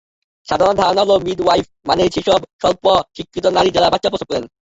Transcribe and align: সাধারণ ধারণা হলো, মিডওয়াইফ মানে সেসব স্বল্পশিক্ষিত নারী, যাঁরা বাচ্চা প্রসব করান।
সাধারণ 0.47 0.75
ধারণা 0.77 1.01
হলো, 1.03 1.15
মিডওয়াইফ 1.27 1.65
মানে 1.89 2.03
সেসব 2.13 2.41
স্বল্পশিক্ষিত 2.61 3.45
নারী, 3.57 3.69
যাঁরা 3.71 3.91
বাচ্চা 3.93 4.09
প্রসব 4.11 4.27
করান। 4.29 4.45